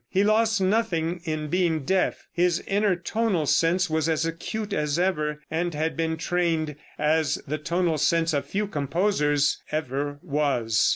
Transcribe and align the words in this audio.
He 0.09 0.23
lost 0.23 0.59
nothing 0.59 1.21
in 1.25 1.47
being 1.47 1.83
deaf. 1.83 2.25
His 2.33 2.59
inner 2.65 2.95
tonal 2.95 3.45
sense 3.45 3.87
was 3.87 4.09
as 4.09 4.25
acute 4.25 4.73
as 4.73 4.97
ever, 4.97 5.43
and 5.51 5.75
had 5.75 5.95
been 5.95 6.17
trained 6.17 6.75
as 6.97 7.35
the 7.45 7.59
tonal 7.59 7.99
sense 7.99 8.33
of 8.33 8.47
few 8.47 8.65
composers 8.65 9.59
ever 9.71 10.17
was. 10.23 10.89